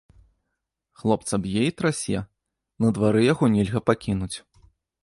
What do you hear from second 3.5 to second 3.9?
нельга